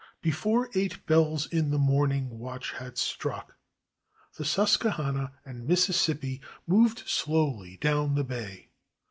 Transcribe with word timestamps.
Before 0.23 0.71
eight 0.73 1.05
bells 1.05 1.45
in 1.45 1.69
the 1.69 1.77
morning 1.77 2.39
watch 2.39 2.71
had 2.71 2.97
struck, 2.97 3.57
the 4.35 4.43
Susquehanna 4.43 5.33
and 5.45 5.67
Mississippi 5.67 6.41
moved 6.65 7.03
slowly 7.05 7.77
down 7.79 8.15
the 8.15 8.23
bay. 8.23 8.71